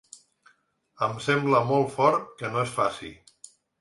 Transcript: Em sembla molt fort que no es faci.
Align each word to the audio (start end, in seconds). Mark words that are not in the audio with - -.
Em 1.07 1.13
sembla 1.25 1.61
molt 1.73 1.93
fort 1.99 2.25
que 2.41 2.51
no 2.57 2.63
es 2.67 2.75
faci. 2.79 3.13